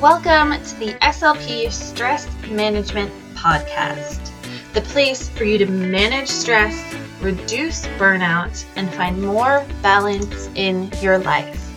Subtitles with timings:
[0.00, 4.30] Welcome to the SLP Stress Management Podcast,
[4.72, 11.18] the place for you to manage stress, reduce burnout, and find more balance in your
[11.18, 11.68] life.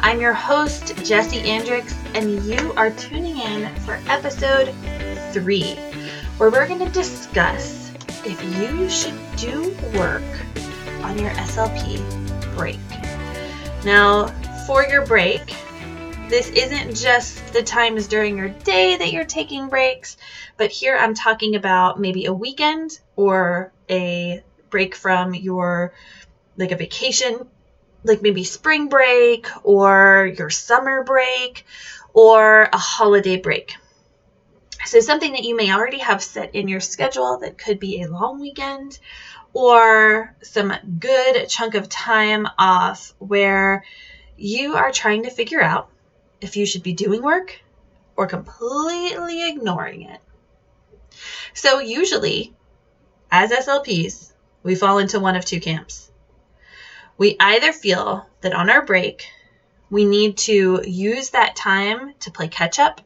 [0.00, 4.74] I'm your host, Jessie Andricks, and you are tuning in for episode
[5.32, 5.76] three,
[6.36, 7.90] where we're going to discuss
[8.26, 10.22] if you should do work
[11.02, 12.02] on your SLP
[12.54, 12.78] break.
[13.82, 14.26] Now,
[14.66, 15.54] for your break,
[16.28, 20.16] this isn't just the times during your day that you're taking breaks,
[20.56, 25.92] but here I'm talking about maybe a weekend or a break from your
[26.56, 27.46] like a vacation,
[28.04, 31.66] like maybe spring break or your summer break
[32.14, 33.74] or a holiday break.
[34.86, 38.10] So, something that you may already have set in your schedule that could be a
[38.10, 38.98] long weekend
[39.52, 43.84] or some good chunk of time off where
[44.36, 45.88] you are trying to figure out
[46.44, 47.58] if you should be doing work
[48.16, 50.20] or completely ignoring it.
[51.54, 52.54] So, usually,
[53.30, 56.10] as SLPs, we fall into one of two camps.
[57.16, 59.26] We either feel that on our break,
[59.90, 63.00] we need to use that time to play catch up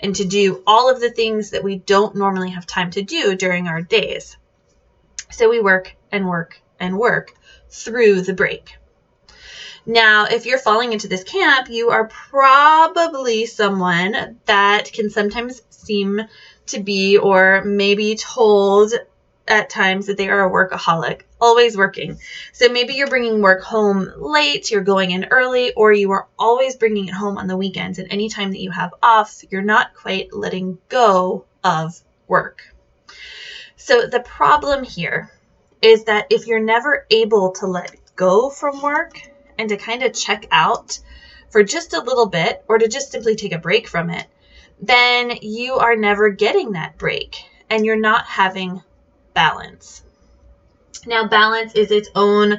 [0.00, 3.34] and to do all of the things that we don't normally have time to do
[3.34, 4.36] during our days.
[5.30, 7.32] So we work and work and work
[7.70, 8.76] through the break.
[9.84, 16.20] Now, if you're falling into this camp, you are probably someone that can sometimes seem
[16.66, 18.92] to be or maybe told
[19.48, 22.18] at times that they are a workaholic, always working.
[22.52, 26.76] So maybe you're bringing work home late, you're going in early, or you are always
[26.76, 27.98] bringing it home on the weekends.
[27.98, 32.62] And anytime that you have off, you're not quite letting go of work.
[33.76, 35.32] So the problem here
[35.82, 39.20] is that if you're never able to let go from work,
[39.58, 40.98] and to kind of check out
[41.50, 44.26] for just a little bit or to just simply take a break from it,
[44.80, 48.82] then you are never getting that break and you're not having
[49.34, 50.02] balance.
[51.06, 52.58] Now, balance is its own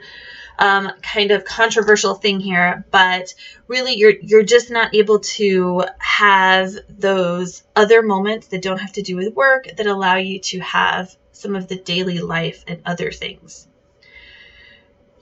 [0.59, 3.33] um, kind of controversial thing here, but
[3.67, 9.01] really you're you're just not able to have those other moments that don't have to
[9.01, 13.11] do with work that allow you to have some of the daily life and other
[13.11, 13.67] things.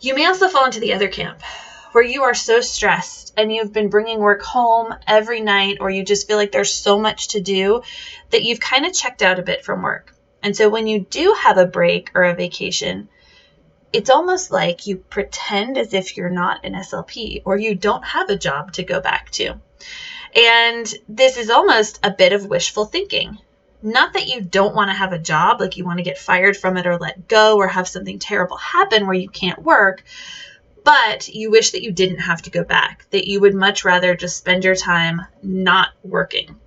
[0.03, 1.44] You may also fall into the other camp
[1.91, 6.03] where you are so stressed and you've been bringing work home every night, or you
[6.03, 7.84] just feel like there's so much to do
[8.31, 10.16] that you've kind of checked out a bit from work.
[10.41, 13.09] And so when you do have a break or a vacation,
[13.94, 18.31] it's almost like you pretend as if you're not an SLP or you don't have
[18.31, 19.59] a job to go back to.
[20.35, 23.38] And this is almost a bit of wishful thinking.
[23.81, 26.56] Not that you don't want to have a job, like you want to get fired
[26.56, 30.03] from it or let go or have something terrible happen where you can't work,
[30.84, 34.16] but you wish that you didn't have to go back, that you would much rather
[34.16, 36.59] just spend your time not working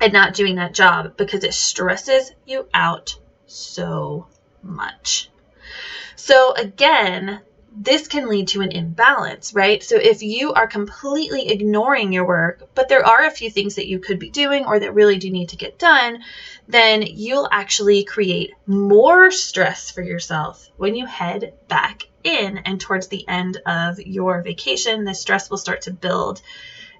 [0.00, 3.16] and not doing that job because it stresses you out
[3.46, 4.26] so
[4.62, 5.30] much.
[6.16, 7.40] So, again,
[7.76, 9.82] this can lead to an imbalance, right?
[9.82, 13.88] So, if you are completely ignoring your work, but there are a few things that
[13.88, 16.22] you could be doing or that really do need to get done,
[16.68, 23.08] then you'll actually create more stress for yourself when you head back in and towards
[23.08, 26.40] the end of your vacation, the stress will start to build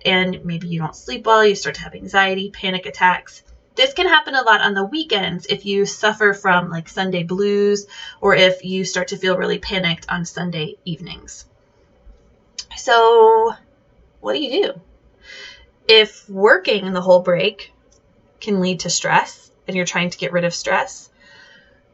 [0.04, 3.42] and maybe you don't sleep well, you start to have anxiety, panic attacks.
[3.74, 7.86] This can happen a lot on the weekends if you suffer from like Sunday blues
[8.20, 11.44] or if you start to feel really panicked on Sunday evenings.
[12.76, 13.52] So,
[14.20, 14.80] what do you do?
[15.88, 17.72] If working the whole break
[18.40, 21.10] can lead to stress and you're trying to get rid of stress,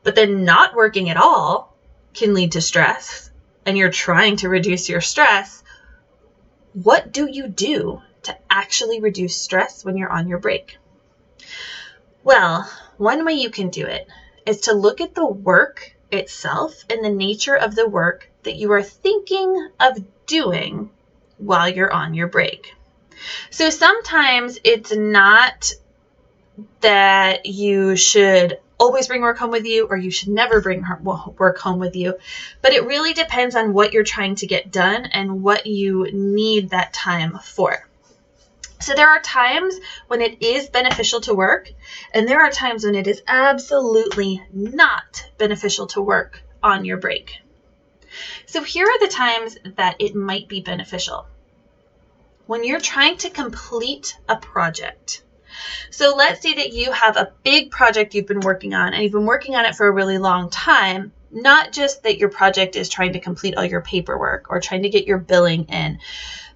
[0.02, 1.74] but then not working at all
[2.12, 3.30] can lead to stress
[3.64, 5.62] and you're trying to reduce your stress,
[6.74, 10.76] what do you do to actually reduce stress when you're on your break?
[12.22, 14.06] Well, one way you can do it
[14.44, 18.72] is to look at the work itself and the nature of the work that you
[18.72, 20.90] are thinking of doing
[21.38, 22.74] while you're on your break.
[23.50, 25.72] So sometimes it's not
[26.80, 31.58] that you should always bring work home with you or you should never bring work
[31.58, 32.14] home with you.
[32.62, 36.70] But it really depends on what you're trying to get done and what you need
[36.70, 37.86] that time for.
[38.80, 39.78] So there are times
[40.08, 41.70] when it is beneficial to work,
[42.14, 47.40] and there are times when it is absolutely not beneficial to work on your break.
[48.46, 51.26] So here are the times that it might be beneficial.
[52.46, 55.22] When you're trying to complete a project,
[55.90, 59.12] so let's say that you have a big project you've been working on and you've
[59.12, 61.12] been working on it for a really long time.
[61.30, 64.88] Not just that your project is trying to complete all your paperwork or trying to
[64.88, 66.00] get your billing in,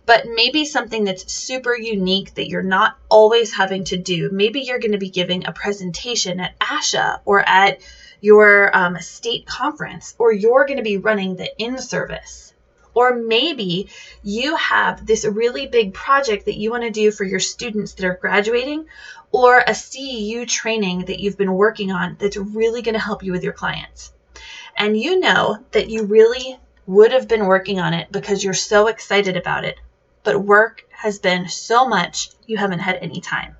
[0.07, 4.29] but maybe something that's super unique that you're not always having to do.
[4.31, 7.81] Maybe you're going to be giving a presentation at ASHA or at
[8.21, 12.55] your um, state conference, or you're going to be running the in service.
[12.95, 13.89] Or maybe
[14.23, 18.07] you have this really big project that you want to do for your students that
[18.07, 18.87] are graduating,
[19.33, 23.33] or a CEU training that you've been working on that's really going to help you
[23.33, 24.13] with your clients.
[24.77, 28.87] And you know that you really would have been working on it because you're so
[28.87, 29.77] excited about it,
[30.25, 33.57] but work has been so much you haven't had any time.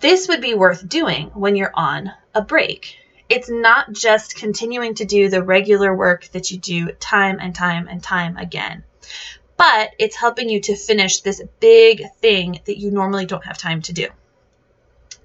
[0.00, 2.98] This would be worth doing when you're on a break.
[3.28, 7.88] It's not just continuing to do the regular work that you do time and time
[7.88, 8.84] and time again,
[9.56, 13.80] but it's helping you to finish this big thing that you normally don't have time
[13.82, 14.08] to do.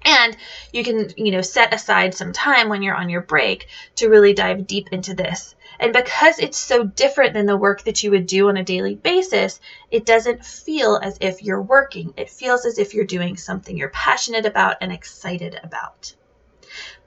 [0.04, 0.36] And
[0.72, 4.32] you can, you know, set aside some time when you're on your break to really
[4.32, 5.54] dive deep into this.
[5.78, 8.94] And because it's so different than the work that you would do on a daily
[8.94, 9.60] basis,
[9.90, 12.12] it doesn't feel as if you're working.
[12.16, 16.14] It feels as if you're doing something you're passionate about and excited about.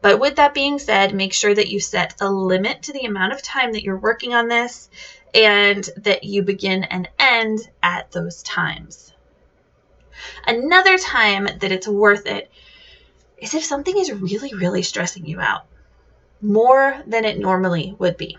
[0.01, 3.31] But with that being said, make sure that you set a limit to the amount
[3.31, 4.90] of time that you're working on this
[5.34, 9.13] and that you begin and end at those times.
[10.45, 12.51] Another time that it's worth it
[13.38, 15.65] is if something is really, really stressing you out
[16.41, 18.38] more than it normally would be.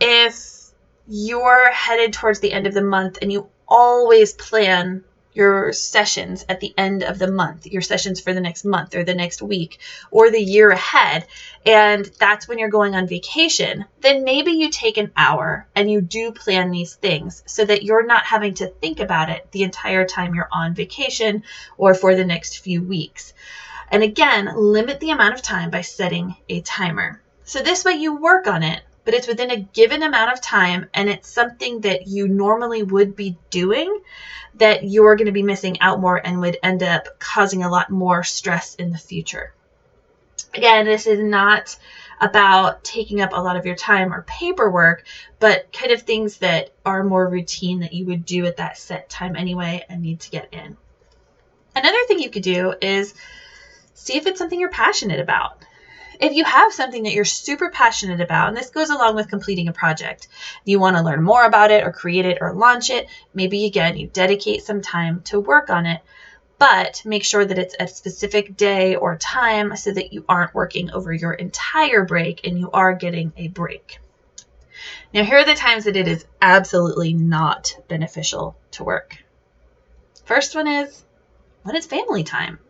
[0.00, 0.72] If
[1.08, 6.60] you're headed towards the end of the month and you always plan your sessions at
[6.60, 9.78] the end of the month, your sessions for the next month or the next week
[10.10, 11.26] or the year ahead,
[11.64, 16.00] and that's when you're going on vacation, then maybe you take an hour and you
[16.00, 20.06] do plan these things so that you're not having to think about it the entire
[20.06, 21.42] time you're on vacation
[21.76, 23.32] or for the next few weeks.
[23.90, 27.20] And again, limit the amount of time by setting a timer.
[27.44, 30.88] So this way you work on it but it's within a given amount of time
[30.94, 34.00] and it's something that you normally would be doing
[34.54, 37.90] that you're going to be missing out more and would end up causing a lot
[37.90, 39.54] more stress in the future.
[40.54, 41.76] Again, this is not
[42.20, 45.04] about taking up a lot of your time or paperwork,
[45.40, 49.08] but kind of things that are more routine that you would do at that set
[49.08, 50.76] time anyway and need to get in.
[51.74, 53.14] Another thing you could do is
[53.94, 55.64] see if it's something you're passionate about
[56.22, 59.66] if you have something that you're super passionate about, and this goes along with completing
[59.66, 60.28] a project,
[60.64, 63.96] you want to learn more about it or create it or launch it, maybe again,
[63.96, 66.00] you dedicate some time to work on it,
[66.58, 70.92] but make sure that it's a specific day or time so that you aren't working
[70.92, 73.98] over your entire break and you are getting a break.
[75.12, 79.16] Now, here are the times that it is absolutely not beneficial to work.
[80.24, 81.02] First one is
[81.64, 82.60] when it's family time.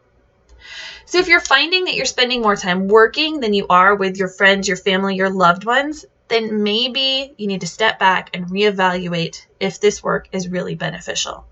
[1.04, 4.28] So if you're finding that you're spending more time working than you are with your
[4.28, 9.44] friends, your family, your loved ones, then maybe you need to step back and reevaluate
[9.60, 11.44] if this work is really beneficial.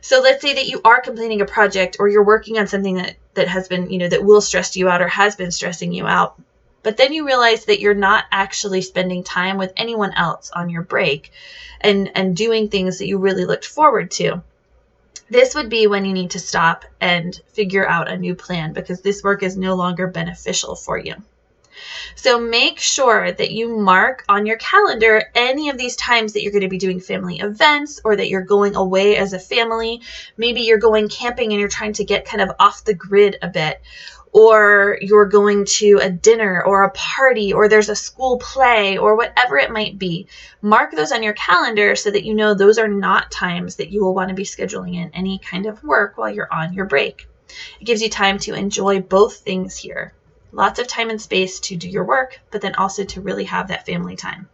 [0.00, 3.16] So let's say that you are completing a project or you're working on something that,
[3.34, 6.06] that has been, you know, that will stress you out or has been stressing you
[6.06, 6.40] out.
[6.82, 10.82] But then you realize that you're not actually spending time with anyone else on your
[10.82, 11.30] break
[11.80, 14.42] and, and doing things that you really looked forward to
[15.30, 19.00] this would be when you need to stop and figure out a new plan because
[19.00, 21.14] this work is no longer beneficial for you.
[22.14, 26.52] So make sure that you mark on your calendar any of these times that you're
[26.52, 30.02] going to be doing family events or that you're going away as a family.
[30.36, 33.48] Maybe you're going camping and you're trying to get kind of off the grid a
[33.48, 33.80] bit
[34.32, 39.16] or you're going to a dinner or a party or there's a school play or
[39.16, 40.28] whatever it might be.
[40.62, 44.04] Mark those on your calendar so that you know those are not times that you
[44.04, 47.26] will want to be scheduling in any kind of work while you're on your break.
[47.80, 50.14] It gives you time to enjoy both things here.
[50.52, 53.68] Lots of time and space to do your work, but then also to really have
[53.68, 54.48] that family time.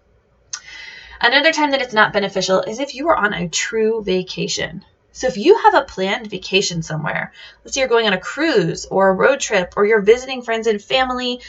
[1.21, 4.85] Another time that it's not beneficial is if you are on a true vacation.
[5.17, 7.33] So if you have a planned vacation somewhere,
[7.65, 10.67] let's say you're going on a cruise or a road trip, or you're visiting friends
[10.67, 11.41] and family,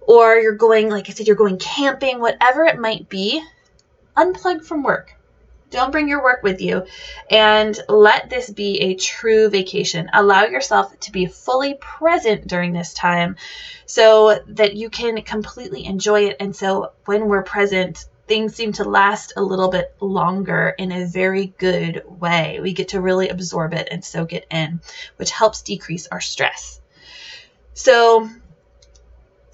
[0.00, 3.40] or you're going, like I said, you're going camping, whatever it might be,
[4.16, 5.14] unplug from work.
[5.70, 6.86] Don't bring your work with you
[7.30, 10.10] and let this be a true vacation.
[10.12, 13.36] Allow yourself to be fully present during this time
[13.86, 16.36] so that you can completely enjoy it.
[16.40, 21.06] And so when we're present, things seem to last a little bit longer in a
[21.06, 22.58] very good way.
[22.60, 24.80] We get to really absorb it and soak it in,
[25.16, 26.80] which helps decrease our stress.
[27.74, 28.28] So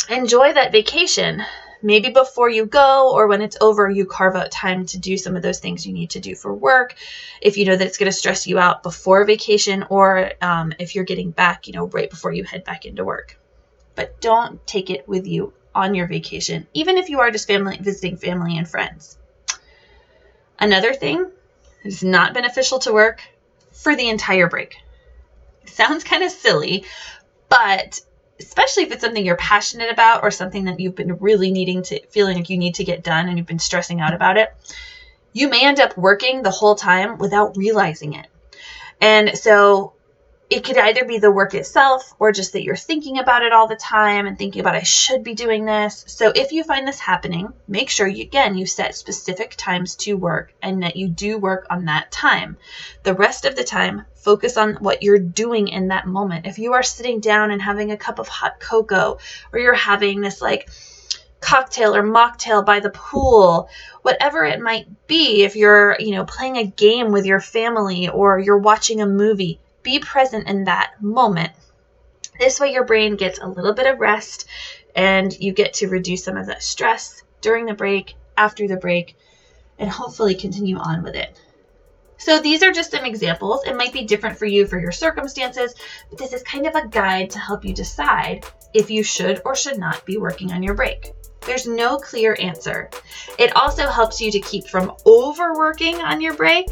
[0.09, 1.43] enjoy that vacation.
[1.83, 5.35] Maybe before you go or when it's over, you carve out time to do some
[5.35, 6.95] of those things you need to do for work.
[7.41, 10.95] If you know that it's going to stress you out before vacation, or um, if
[10.95, 13.39] you're getting back, you know, right before you head back into work.
[13.95, 17.79] But don't take it with you on your vacation, even if you are just family
[17.81, 19.19] visiting family and friends.
[20.59, 21.31] Another thing
[21.85, 23.23] is not beneficial to work
[23.73, 24.77] for the entire break.
[25.67, 26.85] Sounds kind of silly,
[27.49, 28.01] but
[28.39, 32.07] especially if it's something you're passionate about or something that you've been really needing to
[32.07, 34.49] feeling like you need to get done and you've been stressing out about it,
[35.33, 38.27] you may end up working the whole time without realizing it.
[39.01, 39.93] And so
[40.51, 43.69] it could either be the work itself or just that you're thinking about it all
[43.69, 46.05] the time and thinking about I should be doing this.
[46.09, 50.15] So if you find this happening, make sure you again you set specific times to
[50.15, 52.57] work and that you do work on that time.
[53.05, 56.47] The rest of the time, focus on what you're doing in that moment.
[56.47, 59.19] If you are sitting down and having a cup of hot cocoa
[59.53, 60.69] or you're having this like
[61.41, 63.69] cocktail or mocktail by the pool,
[64.03, 68.41] whatever it might be, if you're, you know, playing a game with your family or
[68.41, 71.53] you're watching a movie, be present in that moment.
[72.39, 74.47] This way, your brain gets a little bit of rest
[74.95, 79.17] and you get to reduce some of that stress during the break, after the break,
[79.79, 81.39] and hopefully continue on with it.
[82.19, 83.65] So, these are just some examples.
[83.65, 85.75] It might be different for you for your circumstances,
[86.11, 88.45] but this is kind of a guide to help you decide
[88.75, 91.13] if you should or should not be working on your break.
[91.47, 92.91] There's no clear answer.
[93.39, 96.67] It also helps you to keep from overworking on your break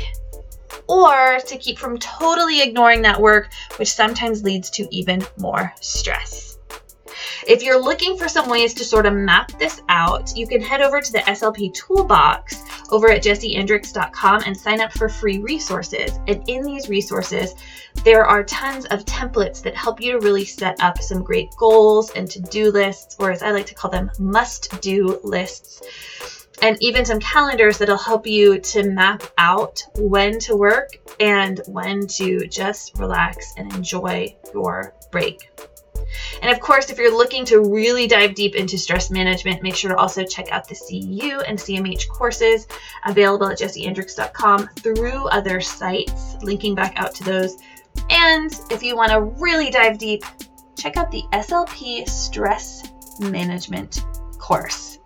[0.88, 6.48] or to keep from totally ignoring that work, which sometimes leads to even more stress.
[7.46, 10.82] If you're looking for some ways to sort of map this out, you can head
[10.82, 16.18] over to the SLP Toolbox over at jessieandricks.com and sign up for free resources.
[16.26, 17.54] And in these resources,
[18.04, 22.10] there are tons of templates that help you to really set up some great goals
[22.10, 25.82] and to do lists, or as I like to call them, must do lists
[26.62, 32.06] and even some calendars that'll help you to map out when to work and when
[32.06, 35.50] to just relax and enjoy your break.
[36.42, 39.90] And of course, if you're looking to really dive deep into stress management, make sure
[39.90, 42.66] to also check out the CEU and CMH courses
[43.04, 47.58] available at jessieandricks.com through other sites, linking back out to those.
[48.10, 50.24] And if you want to really dive deep,
[50.76, 52.88] check out the SLP Stress
[53.20, 54.04] Management
[54.38, 54.98] course.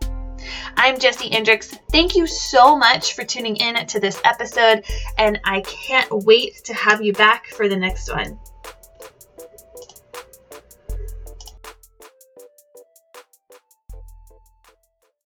[0.77, 1.79] I'm Jessie Andricks.
[1.91, 4.85] Thank you so much for tuning in to this episode,
[5.19, 8.39] and I can't wait to have you back for the next one.